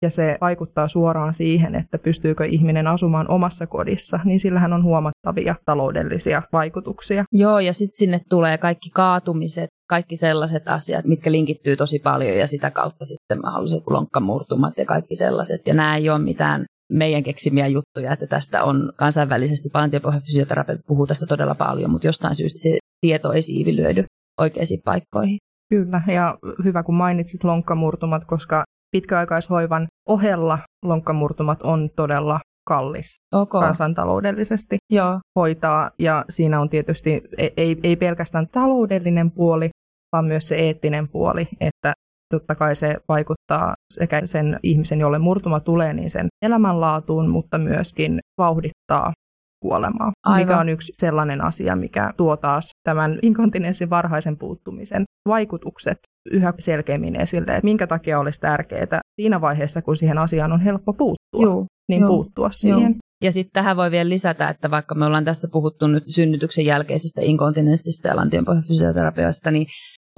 [0.01, 5.55] ja se vaikuttaa suoraan siihen, että pystyykö ihminen asumaan omassa kodissa, niin sillähän on huomattavia
[5.65, 7.23] taloudellisia vaikutuksia.
[7.31, 12.47] Joo, ja sitten sinne tulee kaikki kaatumiset, kaikki sellaiset asiat, mitkä linkittyy tosi paljon ja
[12.47, 15.61] sitä kautta sitten mahdolliset lonkkamurtumat ja kaikki sellaiset.
[15.65, 21.25] Ja nämä ei ole mitään meidän keksimiä juttuja, että tästä on kansainvälisesti lantiopohjafysioterapeutit puhuu tästä
[21.25, 24.05] todella paljon, mutta jostain syystä se tieto ei siivilöidy
[24.41, 25.37] oikeisiin paikkoihin.
[25.69, 33.61] Kyllä, ja hyvä kun mainitsit lonkkamurtumat, koska pitkäaikaishoivan ohella lonkkamurtumat on todella kallis okay.
[33.61, 35.19] kansantaloudellisesti Joo.
[35.39, 35.91] hoitaa.
[35.99, 37.21] Ja siinä on tietysti
[37.57, 39.69] ei, ei pelkästään taloudellinen puoli,
[40.15, 41.93] vaan myös se eettinen puoli, että
[42.33, 48.19] totta kai se vaikuttaa sekä sen ihmisen, jolle murtuma tulee, niin sen elämänlaatuun, mutta myöskin
[48.37, 49.13] vauhdittaa
[49.61, 50.41] kuolemaa, Aivan.
[50.41, 55.97] mikä on yksi sellainen asia, mikä tuo taas tämän inkontinenssin varhaisen puuttumisen vaikutukset
[56.31, 60.93] yhä selkeämmin esille, että minkä takia olisi tärkeää siinä vaiheessa, kun siihen asiaan on helppo
[60.93, 62.91] puuttua, Juu, niin Juu, puuttua siihen.
[62.91, 62.99] Juu.
[63.23, 67.21] Ja sitten tähän voi vielä lisätä, että vaikka me ollaan tässä puhuttu nyt synnytyksen jälkeisestä
[67.21, 69.67] inkontinenssista ja lantionpohjafysioterapiasta, niin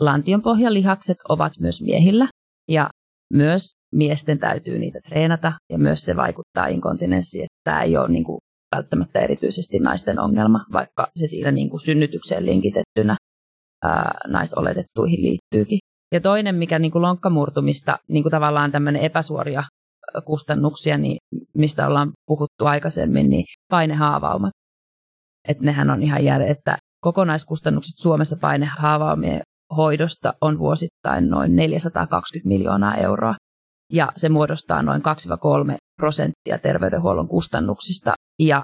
[0.01, 2.27] lantionpohjalihakset ovat myös miehillä.
[2.67, 2.89] Ja
[3.33, 8.23] myös miesten täytyy niitä treenata ja myös se vaikuttaa inkontinenssiin, että tämä ei ole niin
[8.23, 8.39] kuin
[8.75, 13.15] välttämättä erityisesti naisten ongelma, vaikka se siinä niin kuin synnytykseen linkitettynä
[13.83, 15.79] ää, naisoletettuihin liittyykin.
[16.13, 19.63] Ja toinen, mikä niin kuin lonkkamurtumista, niin kuin tavallaan tämmöinen epäsuoria
[20.25, 21.17] kustannuksia, niin
[21.53, 24.51] mistä ollaan puhuttu aikaisemmin, niin painehaavaumat.
[25.47, 29.41] Että nehän on ihan jär, että kokonaiskustannukset Suomessa painehaavaumien
[29.77, 33.35] hoidosta on vuosittain noin 420 miljoonaa euroa.
[33.93, 38.13] Ja se muodostaa noin 2-3 prosenttia terveydenhuollon kustannuksista.
[38.39, 38.63] Ja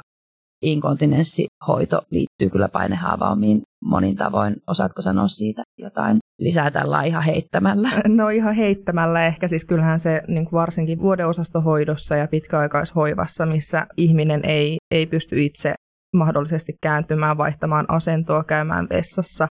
[0.62, 4.56] inkontinenssihoito liittyy kyllä painehaavaumiin monin tavoin.
[4.68, 7.90] Osaatko sanoa siitä jotain lisää tällä ihan heittämällä?
[8.08, 14.42] No ihan heittämällä ehkä siis kyllähän se niin kuin varsinkin vuodeosastohoidossa ja pitkäaikaishoivassa, missä ihminen
[14.46, 15.74] ei, ei pysty itse
[16.16, 19.48] mahdollisesti kääntymään, vaihtamaan asentoa, käymään vessassa.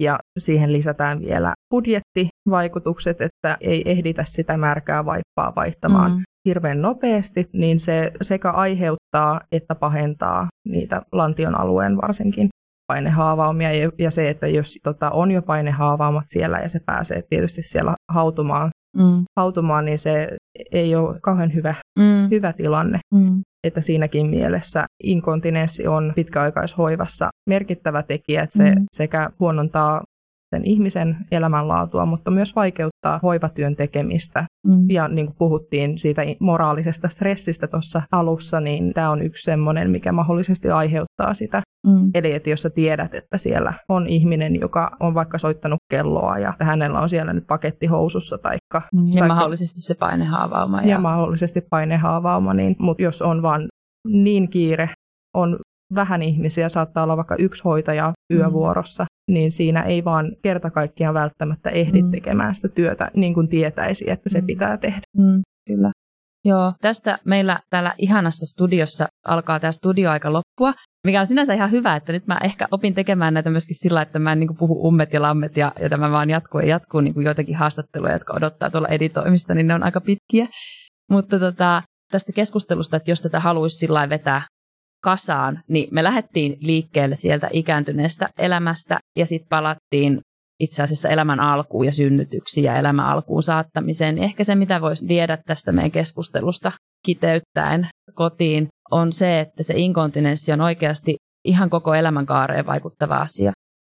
[0.00, 7.48] Ja siihen lisätään vielä budjettivaikutukset, että ei ehditä sitä märkää vaippaa vaihtamaan mm hirveän nopeasti,
[7.52, 12.48] niin se sekä aiheuttaa että pahentaa niitä lantion alueen varsinkin
[12.86, 17.62] painehaavaumia ja, ja se, että jos tota, on jo painehaavaumat siellä ja se pääsee tietysti
[17.62, 19.24] siellä hautumaan, mm.
[19.38, 20.36] hautumaan niin se
[20.72, 22.30] ei ole kauhean hyvä, mm.
[22.30, 22.98] hyvä tilanne.
[23.14, 23.42] Mm.
[23.64, 28.86] Että siinäkin mielessä inkontinenssi on pitkäaikaishoivassa merkittävä tekijä, että se mm.
[28.92, 30.02] sekä huonontaa
[30.50, 34.44] sen ihmisen elämänlaatua, mutta myös vaikeuttaa hoivatyön tekemistä.
[34.66, 34.90] Mm.
[34.90, 40.12] Ja niin kuin puhuttiin siitä moraalisesta stressistä tuossa alussa, niin tämä on yksi semmoinen, mikä
[40.12, 41.62] mahdollisesti aiheuttaa sitä.
[41.86, 42.10] Mm.
[42.14, 46.54] Eli että jos sä tiedät, että siellä on ihminen, joka on vaikka soittanut kelloa ja
[46.60, 49.06] hänellä on siellä nyt paketti housussa taikka, mm.
[49.06, 50.82] ja taikka, mahdollisesti se painehaavauma.
[50.82, 53.68] Ja, ja mahdollisesti painehaavauma, niin, mutta jos on vaan
[54.06, 54.90] niin kiire,
[55.36, 55.58] on
[55.94, 58.38] vähän ihmisiä, saattaa olla vaikka yksi hoitaja mm.
[58.38, 59.06] yövuorossa, mm.
[59.30, 62.10] Niin siinä ei vaan kerta kaikkiaan välttämättä ehdi mm.
[62.10, 64.46] tekemään sitä työtä niin kuin tietäisi, että se mm.
[64.46, 65.00] pitää tehdä.
[65.18, 65.90] Mm, kyllä.
[66.44, 70.74] Joo, tästä meillä täällä ihanassa studiossa alkaa tämä studioaika loppua,
[71.06, 74.18] mikä on sinänsä ihan hyvä, että nyt mä ehkä opin tekemään näitä myöskin sillä, että
[74.18, 77.14] mä en niin puhu ummet ja lammet ja, ja tämä vaan jatkuu ja jatkuu niin
[77.14, 80.46] kuin joitakin haastatteluja, jotka odottaa tuolla editoimista, niin ne on aika pitkiä.
[81.10, 84.42] Mutta tota, tästä keskustelusta, että jos tätä haluaisi sillä vetää
[85.02, 90.20] kasaan, niin me lähdettiin liikkeelle sieltä ikääntyneestä elämästä ja sitten palattiin
[90.60, 94.14] itse asiassa elämän alkuun ja synnytyksiin ja elämän alkuun saattamiseen.
[94.14, 96.72] Niin ehkä se, mitä voisi viedä tästä meidän keskustelusta
[97.06, 103.52] kiteyttäen kotiin, on se, että se inkontinenssi on oikeasti ihan koko elämänkaareen vaikuttava asia.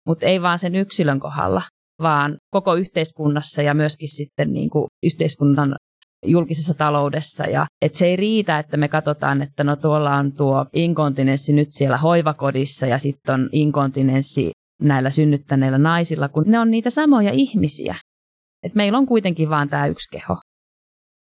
[0.07, 1.63] Mutta ei vaan sen yksilön kohdalla,
[2.03, 5.77] vaan koko yhteiskunnassa ja myöskin sitten niin kuin yhteiskunnan
[6.27, 7.45] julkisessa taloudessa.
[7.45, 11.71] Ja että se ei riitä, että me katsotaan, että no tuolla on tuo inkontinenssi nyt
[11.71, 14.51] siellä hoivakodissa ja sitten on inkontinenssi
[14.83, 17.97] näillä synnyttäneillä naisilla, kun ne on niitä samoja ihmisiä.
[18.63, 20.37] Et meillä on kuitenkin vaan tämä yksi keho,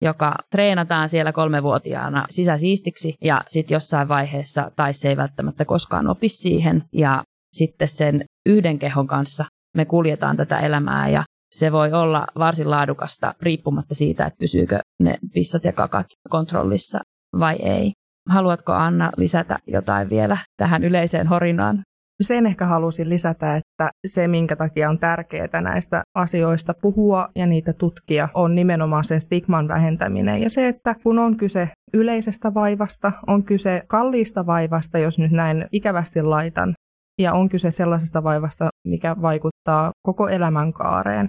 [0.01, 6.29] joka treenataan siellä kolmevuotiaana sisäsiistiksi ja sitten jossain vaiheessa, tai se ei välttämättä koskaan opi
[6.29, 9.45] siihen, ja sitten sen yhden kehon kanssa
[9.77, 11.23] me kuljetaan tätä elämää ja
[11.59, 16.99] se voi olla varsin laadukasta riippumatta siitä, että pysyykö ne pissat ja kakat kontrollissa
[17.39, 17.91] vai ei.
[18.29, 21.83] Haluatko Anna lisätä jotain vielä tähän yleiseen horinaan?
[22.21, 27.73] Sen ehkä halusin lisätä, että se minkä takia on tärkeää näistä asioista puhua ja niitä
[27.73, 33.43] tutkia on nimenomaan sen stigman vähentäminen ja se, että kun on kyse yleisestä vaivasta, on
[33.43, 36.73] kyse kalliista vaivasta, jos nyt näin ikävästi laitan,
[37.19, 41.27] ja on kyse sellaisesta vaivasta, mikä vaikuttaa koko elämänkaareen,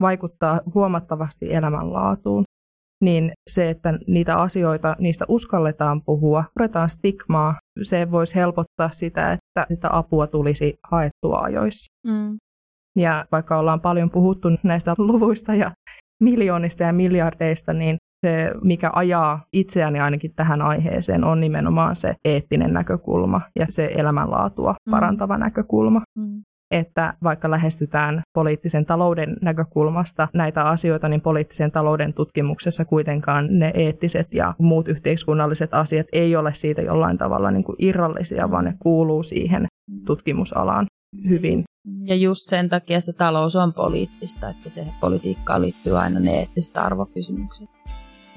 [0.00, 2.44] vaikuttaa huomattavasti elämänlaatuun,
[3.02, 9.66] niin se, että niitä asioita, niistä uskalletaan puhua, puretaan stigmaa, se voisi helpottaa sitä, että
[9.74, 11.86] sitä apua tulisi haettua ajoissa.
[12.06, 12.36] Mm.
[12.96, 15.70] Ja vaikka ollaan paljon puhuttu näistä luvuista ja
[16.22, 22.72] miljoonista ja miljardeista, niin Se, mikä ajaa itseäni ainakin tähän aiheeseen, on nimenomaan se eettinen
[22.72, 24.90] näkökulma ja se elämänlaatua mm.
[24.90, 25.40] parantava mm.
[25.40, 26.02] näkökulma.
[26.18, 33.72] Mm että vaikka lähestytään poliittisen talouden näkökulmasta näitä asioita, niin poliittisen talouden tutkimuksessa kuitenkaan ne
[33.74, 38.74] eettiset ja muut yhteiskunnalliset asiat ei ole siitä jollain tavalla niin kuin irrallisia, vaan ne
[38.78, 39.66] kuuluu siihen
[40.06, 40.86] tutkimusalaan
[41.28, 41.64] hyvin.
[42.04, 46.76] Ja just sen takia se talous on poliittista, että se politiikkaan liittyy aina ne eettiset
[46.76, 47.68] arvokysymykset.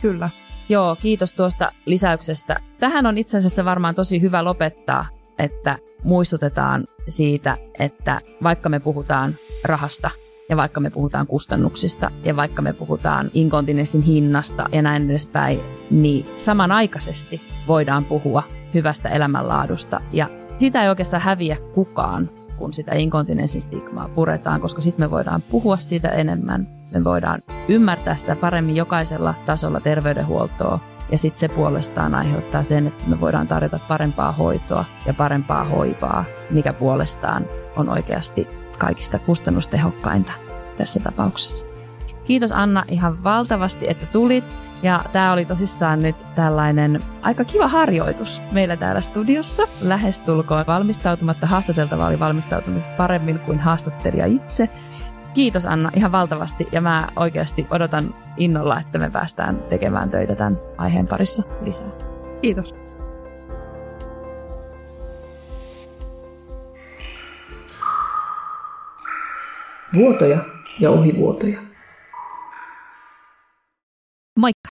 [0.01, 0.29] Kyllä.
[0.69, 2.59] Joo, kiitos tuosta lisäyksestä.
[2.79, 5.05] Tähän on itse asiassa varmaan tosi hyvä lopettaa,
[5.39, 10.11] että muistutetaan siitä, että vaikka me puhutaan rahasta
[10.49, 15.59] ja vaikka me puhutaan kustannuksista ja vaikka me puhutaan inkontinenssin hinnasta ja näin edespäin,
[15.91, 20.01] niin samanaikaisesti voidaan puhua hyvästä elämänlaadusta.
[20.11, 25.41] Ja sitä ei oikeastaan häviä kukaan, kun sitä inkontinenssin stigmaa puretaan, koska sitten me voidaan
[25.51, 30.79] puhua siitä enemmän, me voidaan ymmärtää sitä paremmin jokaisella tasolla terveydenhuoltoa
[31.11, 36.25] ja sitten se puolestaan aiheuttaa sen, että me voidaan tarjota parempaa hoitoa ja parempaa hoivaa,
[36.49, 37.45] mikä puolestaan
[37.75, 40.31] on oikeasti kaikista kustannustehokkainta
[40.77, 41.65] tässä tapauksessa.
[42.25, 44.43] Kiitos Anna ihan valtavasti, että tulit.
[44.83, 49.63] Ja tämä oli tosissaan nyt tällainen aika kiva harjoitus meillä täällä studiossa.
[49.81, 54.69] Lähestulkoon valmistautumatta haastateltava oli valmistautunut paremmin kuin haastattelija itse.
[55.39, 60.57] Kiitos Anna ihan valtavasti ja mä oikeasti odotan innolla, että me päästään tekemään töitä tämän
[60.77, 61.87] aiheen parissa lisää.
[62.41, 62.75] Kiitos.
[69.95, 70.39] Vuotoja
[70.79, 71.59] ja ohivuotoja.
[74.39, 74.69] Moikka!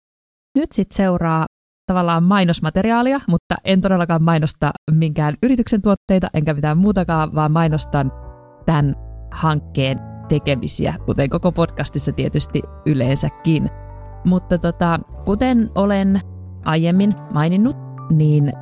[0.55, 1.46] Nyt sitten seuraa
[1.87, 8.12] tavallaan mainosmateriaalia, mutta en todellakaan mainosta minkään yrityksen tuotteita enkä mitään muutakaan, vaan mainostan
[8.66, 8.94] tämän
[9.33, 13.71] hankkeen tekemisiä, kuten koko podcastissa tietysti yleensäkin.
[14.25, 16.21] Mutta tota, kuten olen
[16.64, 17.77] aiemmin maininnut,
[18.11, 18.53] niin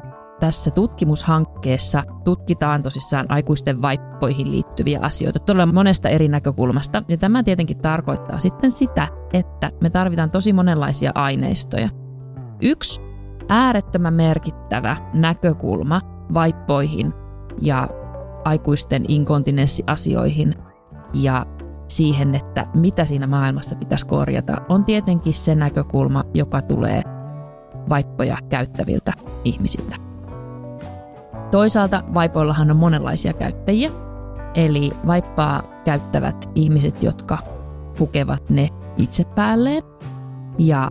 [0.41, 7.03] tässä tutkimushankkeessa tutkitaan tosissaan aikuisten vaippoihin liittyviä asioita todella monesta eri näkökulmasta.
[7.09, 11.89] Ja tämä tietenkin tarkoittaa sitten sitä, että me tarvitaan tosi monenlaisia aineistoja.
[12.63, 13.01] Yksi
[13.49, 16.01] äärettömän merkittävä näkökulma
[16.35, 17.13] vaippoihin
[17.63, 17.89] ja
[18.45, 20.55] aikuisten inkontinenssiasioihin
[21.15, 21.47] ja
[21.89, 27.03] siihen, että mitä siinä maailmassa pitäisi korjata, on tietenkin se näkökulma, joka tulee
[27.89, 29.13] vaippoja käyttäviltä
[29.45, 29.97] ihmisiltä.
[31.51, 33.91] Toisaalta vaipoillahan on monenlaisia käyttäjiä,
[34.55, 37.39] eli vaippaa käyttävät ihmiset, jotka
[37.99, 39.83] pukevat ne itse päälleen.
[40.59, 40.91] Ja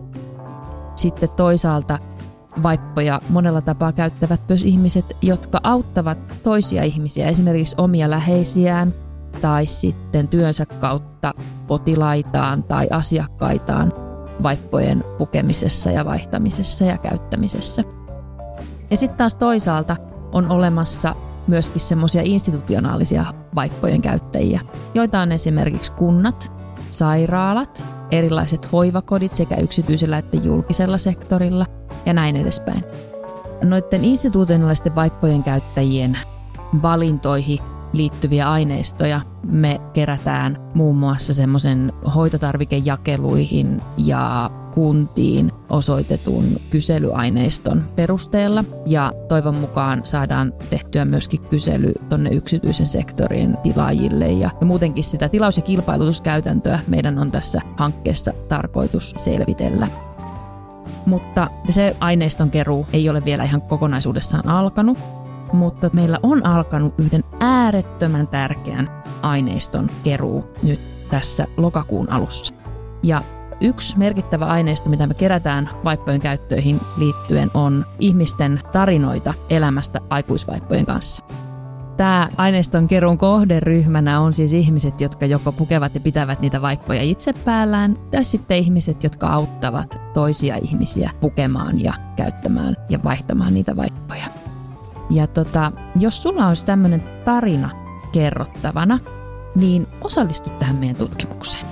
[0.96, 1.98] sitten toisaalta
[2.62, 8.94] vaippoja monella tapaa käyttävät myös ihmiset, jotka auttavat toisia ihmisiä, esimerkiksi omia läheisiään–
[9.40, 11.34] tai sitten työnsä kautta
[11.66, 13.92] potilaitaan tai asiakkaitaan
[14.42, 17.84] vaippojen pukemisessa ja vaihtamisessa ja käyttämisessä.
[18.90, 19.96] Ja sitten taas toisaalta
[20.32, 21.14] on olemassa
[21.46, 24.60] myöskin semmoisia institutionaalisia vaippojen käyttäjiä,
[24.94, 26.52] joita on esimerkiksi kunnat,
[26.90, 31.66] sairaalat, erilaiset hoivakodit sekä yksityisellä että julkisella sektorilla
[32.06, 32.84] ja näin edespäin.
[33.62, 36.18] Noiden institutionaalisten vaippojen käyttäjien
[36.82, 37.58] valintoihin
[37.92, 39.20] liittyviä aineistoja.
[39.42, 48.64] Me kerätään muun muassa semmoisen hoitotarvikejakeluihin ja kuntiin osoitetun kyselyaineiston perusteella.
[48.86, 54.32] Ja toivon mukaan saadaan tehtyä myöskin kysely tonne yksityisen sektorin tilaajille.
[54.32, 59.88] Ja, ja muutenkin sitä tilaus- ja kilpailutuskäytäntöä meidän on tässä hankkeessa tarkoitus selvitellä.
[61.06, 64.98] Mutta se aineiston keruu ei ole vielä ihan kokonaisuudessaan alkanut,
[65.52, 68.88] mutta meillä on alkanut yhden äärettömän tärkeän
[69.22, 70.80] aineiston keruu nyt
[71.10, 72.54] tässä lokakuun alussa.
[73.02, 73.22] Ja
[73.60, 81.24] yksi merkittävä aineisto, mitä me kerätään vaippojen käyttöihin liittyen, on ihmisten tarinoita elämästä aikuisvaippojen kanssa.
[81.96, 87.32] Tämä aineiston keruun kohderyhmänä on siis ihmiset, jotka joko pukevat ja pitävät niitä vaippoja itse
[87.32, 94.26] päällään, tai sitten ihmiset, jotka auttavat toisia ihmisiä pukemaan ja käyttämään ja vaihtamaan niitä vaippoja.
[95.10, 97.70] Ja tota, jos sulla olisi tämmöinen tarina
[98.12, 98.98] kerrottavana,
[99.54, 101.66] niin osallistu tähän meidän tutkimukseen.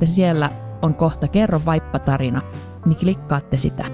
[0.00, 0.50] ja siellä
[0.82, 2.42] on kohta Kerro vaippatarina,
[2.86, 3.84] niin klikkaatte sitä.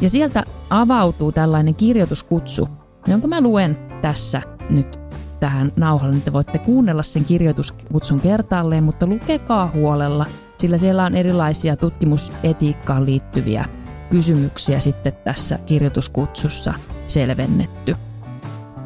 [0.00, 2.68] Ja sieltä avautuu tällainen kirjoituskutsu,
[3.08, 5.00] jonka mä luen tässä nyt
[5.40, 11.16] tähän nauhalle, niin te voitte kuunnella sen kirjoituskutsun kertaalleen, mutta lukekaa huolella, sillä siellä on
[11.16, 13.64] erilaisia tutkimusetiikkaan liittyviä
[14.10, 16.74] kysymyksiä sitten tässä kirjoituskutsussa
[17.06, 17.96] selvennetty.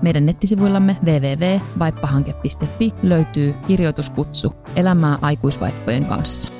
[0.02, 6.52] Meidän nettisivuillamme www.vaippahanke.fi löytyy kirjoituskutsu Elämää aikuisvaippojen kanssa.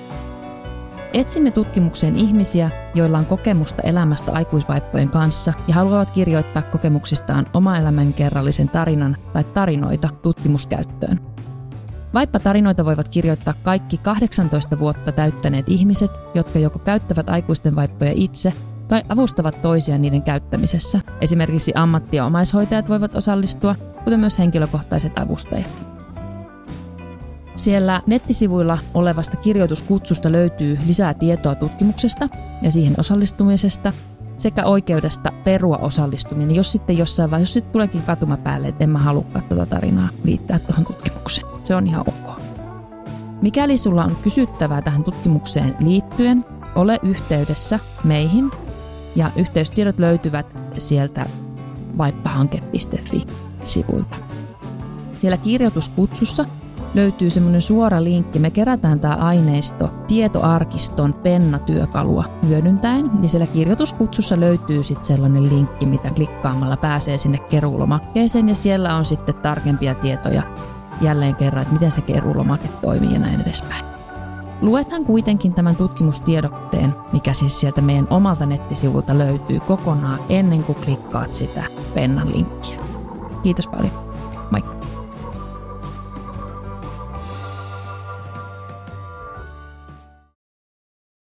[1.15, 8.69] Etsimme tutkimukseen ihmisiä, joilla on kokemusta elämästä aikuisvaippojen kanssa ja haluavat kirjoittaa kokemuksistaan oma elämänkerrallisen
[8.69, 11.21] tarinan tai tarinoita tutkimuskäyttöön.
[12.15, 18.53] Vaippa-tarinoita voivat kirjoittaa kaikki 18 vuotta täyttäneet ihmiset, jotka joko käyttävät aikuisten vaippoja itse
[18.89, 21.01] tai avustavat toisia niiden käyttämisessä.
[21.21, 25.94] Esimerkiksi ammatti- ja omaishoitajat voivat osallistua, kuten myös henkilökohtaiset avustajat.
[27.55, 32.29] Siellä nettisivuilla olevasta kirjoituskutsusta löytyy lisää tietoa tutkimuksesta
[32.63, 33.93] ja siihen osallistumisesta
[34.37, 38.91] sekä oikeudesta perua osallistuminen, jos sitten jossain vaiheessa, jos sitten tuleekin katuma päälle, että en
[38.91, 41.47] mä halukaan tuota tarinaa liittää tuohon tutkimukseen.
[41.63, 42.41] Se on ihan ok.
[43.43, 46.45] Mikäli sulla on kysyttävää tähän tutkimukseen liittyen,
[46.75, 48.51] ole yhteydessä meihin
[49.17, 51.27] ja yhteystiedot löytyvät sieltä
[51.99, 54.17] vaippahanke.fi-sivulta.
[55.19, 56.45] Siellä kirjoituskutsussa
[56.95, 58.39] löytyy semmoinen suora linkki.
[58.39, 63.11] Me kerätään tämä aineisto tietoarkiston pennatyökalua hyödyntäen.
[63.23, 68.49] Ja siellä kirjoituskutsussa löytyy sitten sellainen linkki, mitä klikkaamalla pääsee sinne keruulomakkeeseen.
[68.49, 70.43] Ja siellä on sitten tarkempia tietoja
[71.01, 73.85] jälleen kerran, että miten se keruulomake toimii ja näin edespäin.
[74.63, 81.35] Luethan kuitenkin tämän tutkimustiedotteen, mikä siis sieltä meidän omalta nettisivulta löytyy kokonaan ennen kuin klikkaat
[81.35, 81.65] sitä
[81.95, 82.81] pennan linkkiä.
[83.43, 83.91] Kiitos paljon.
[84.51, 84.84] Moikka!